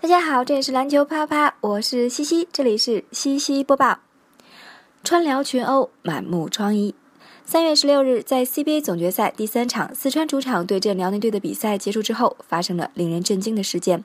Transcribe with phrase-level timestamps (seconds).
[0.00, 3.98] 大家好，这里是篮球啪啪，我是西西，这里是西西播报。
[5.02, 6.94] 川辽群殴，满目疮痍。
[7.44, 14.04] 三月十六日，在 CBA 总决赛第三场四川主场对阵辽宁队的比赛结束之后，发生了令人震惊的事件：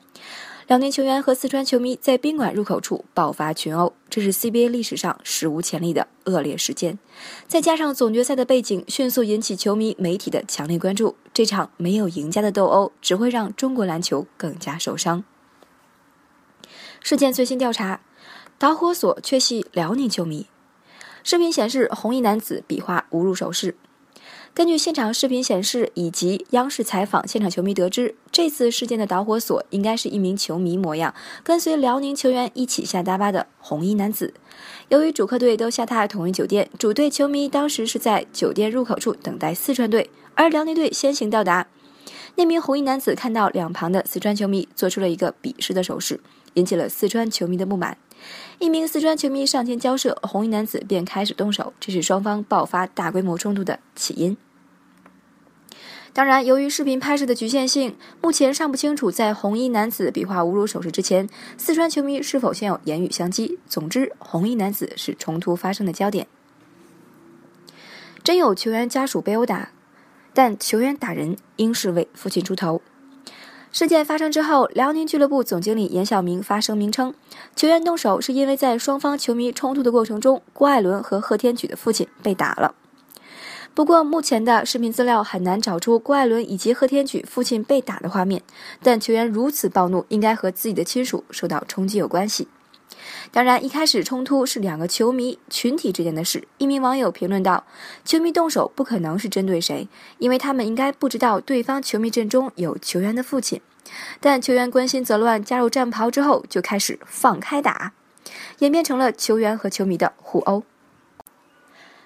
[0.66, 6.98] 辽宁球员和四川球迷在宾馆入口处爆发群殴，这是 CBA 历史上史无前例的恶劣事件。
[7.46, 11.14] 再加上总决赛的背景，迅速引起球迷、媒体的强烈关注。
[11.32, 15.22] 这场没有赢家的斗殴，只会让中国篮球更加受伤。
[17.04, 18.00] 事件最新调查，
[18.58, 20.46] 导火索却系辽宁球迷。
[21.22, 23.76] 视频显示，红衣男子比划侮辱手势。
[24.54, 34.32] 根据现场视频显示以及央视采访现场球迷得知，这次事件的导火索应该是一名球迷模样跟随辽宁球员一起下大巴的红衣男子。
[34.88, 41.66] 由于主客队都下榻同一酒店，主队球迷当时是在酒店入口处等待四川队，而辽宁队先行到达。
[42.36, 46.18] 那名红衣男子看到两旁的四川球迷，做出了一个鄙视的手势。
[46.54, 47.98] 引起了四川球迷的不满，
[48.58, 54.36] 一名四川球迷上前交涉，红衣男子便开始动手，这是双方爆发大规模冲突的起因。
[56.12, 63.58] 当然，由于视频拍摄的局限性，目前尚不清楚在红衣男子比划侮辱手势之前，四川球迷是否先有言语相击。
[63.66, 66.28] 总之，红衣男子是冲突发生的焦点。
[68.22, 69.72] 真有球员家属被殴打，
[70.32, 72.80] 但球员打人应是为父亲出头。
[73.74, 77.12] 事件发生之后，辽宁俱乐部总经理严晓明发声明称，
[77.56, 82.76] 球员动手是因为在双方球迷冲突的过程中，郭艾伦和贺天举的父亲被打了。
[83.74, 88.42] 不过，目前的视频资料很难找出郭艾伦以及贺天举父亲被打的画面，
[88.80, 92.46] 但球员如此暴怒，应该和自己的亲属受到冲击有关系。
[93.30, 96.46] 当然，一开始冲突是两个球迷群体之间的事。
[96.58, 97.64] 一名网友评论道
[98.04, 99.88] ：“球迷动手不可能是针对谁，
[100.18, 103.60] 因为他们应该不知道对方球迷阵中有球员的父亲。
[104.20, 107.92] 但球员关心则乱，加入战袍之后就开始放开打，
[108.60, 110.62] 演变成了球员和球迷的互殴。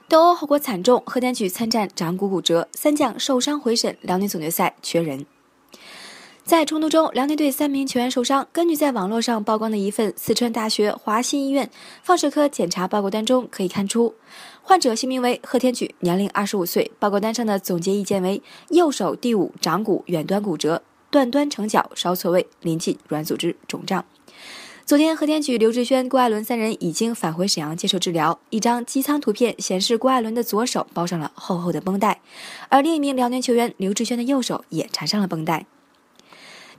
[0.08, 5.26] 斗殴后果惨重，贺天举参战掌骨骨折，三将受伤回审，辽宁总决赛缺人。”
[6.48, 8.48] 在冲突中，辽宁队三名球员受伤。
[8.54, 11.68] 根据在网络上曝光的一份四川大学华西医院
[12.02, 14.14] 放射科检查报告单中可以看出，
[14.62, 16.90] 患者姓名为贺天举，年龄二十五岁。
[16.98, 24.02] 报告单上的总结意见为：右手第五掌骨远端骨折，断端成角稍错位，临近软组织肿胀。
[24.86, 28.40] 昨天，贺天举、刘志轩、郭艾伦三人已经返回沈阳接受治疗。
[28.48, 32.22] 一张机舱图片显示，郭艾伦的左手包上了厚厚的绷带，
[32.70, 35.66] 而另一名辽宁球员刘志轩的右手也缠上了绷带。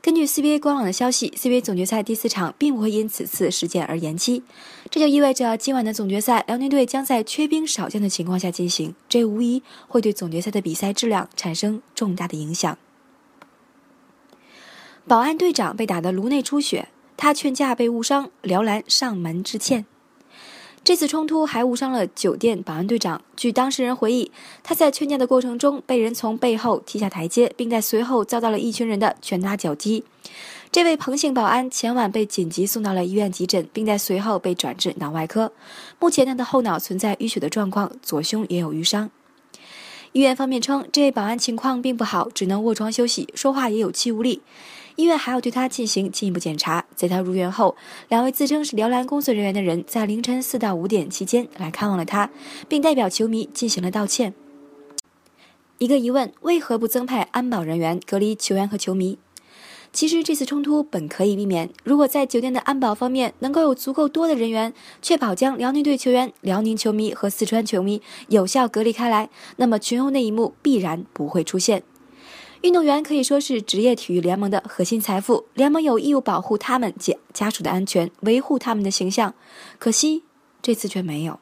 [0.02, 4.44] 根据 CBA 官网的消息，CBA 总决赛第四场并不会因此次事件而延期，
[4.90, 12.78] 这就意味着今晚的总决赛，辽宁队将在缺兵少将的情况下进行，这无疑会对总决赛的比赛质量产生重大的影响。
[15.06, 19.86] 保安队长被打得颅内出血，他劝架被误伤，辽篮上门致歉。
[20.90, 23.22] 这次冲突还误伤了酒店保安队长。
[23.38, 24.32] 据当事人回忆，
[24.64, 30.04] 他在劝架的过程中被人从背后踢下台阶，并在随后遭到了一群人的拳打脚踢。
[30.72, 35.52] 这位彭姓保安前晚被紧急送到了医院急诊，并在随后被转至脑外科。
[36.00, 39.12] 目前他的后脑存在淤血的状况，左胸也有淤伤。
[40.14, 44.42] 医院方面称，这位保安情况并不好，只能卧床休息，说话也有气无力。
[45.00, 46.84] 医院还要对他进行进一步检查。
[46.94, 47.78] 在他入院后，
[48.10, 52.30] 两位自称是辽篮工作人员的人在凌晨四到五点期间来看望了他，
[52.68, 54.34] 并代表球迷进行了道歉。
[55.78, 59.18] 一个疑问：为何不增派安保人员隔离球员和球迷？
[59.94, 71.84] 其实这次冲突本可以避免，如果在酒店的安保方面能够有足够多的人员，确保将辽宁队球员、辽宁球迷和四川球迷有效隔离开来，那么群殴那一幕必然不会出现。
[72.62, 79.34] 运动员可以说是职业体育联盟的核心财富，联盟有义务保护他们及家属的安全，维护他们的形象。
[79.78, 80.24] 可惜
[80.62, 81.40] 这次却没有。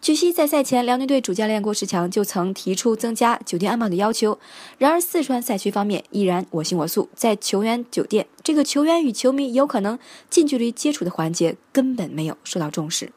[0.00, 4.38] 据悉，在赛前，辽宁队主教练郭士强就曾提出增加酒店安保的要求。
[4.78, 9.98] 然而，四川赛区方面依然我行我素，在球员酒店这个球员与球迷有可能
[10.30, 13.12] 近距离接触的环节根本没有受到重视。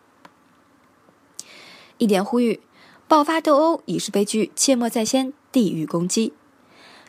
[1.97, 2.59] 一点呼吁：
[3.07, 6.33] 爆发斗殴已是悲剧，切莫再掀地域攻击。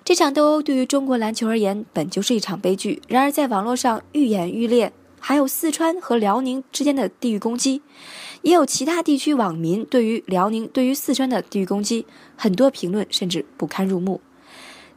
[0.02, 7.82] 这场斗殴对于中国篮球而言本就是一场悲剧，然而在网络上愈演愈烈，还有四川和辽宁之间的地域攻击，
[8.42, 14.20] 也有其他地区网民对于辽宁、对于四川的地域攻击，很多评论甚至不堪入目。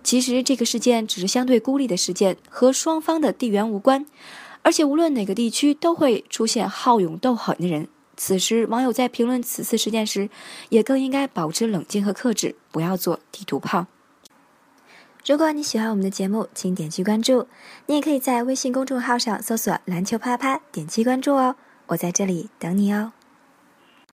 [0.03, 4.05] 其实这个事件只是相对孤立的事件，和双方的地缘无关，
[4.63, 7.87] 而且无论哪个地区都会出现好勇斗狠的人。
[8.15, 10.29] 此时，网友在评论此次事件时，
[10.69, 13.87] 也更应该保持冷静和克制，不要做地图炮。
[15.25, 17.47] 如果你喜欢我们的节目，请点击关注。
[17.85, 21.55] 你也可以在微信公众号上搜索“篮球啪啪”，点击关注哦。
[21.87, 23.13] 我在这里等你哦。